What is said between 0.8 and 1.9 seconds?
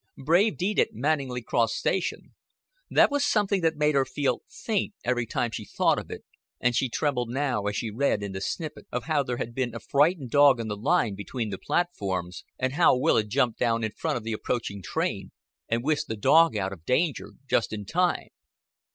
Manninglea Cross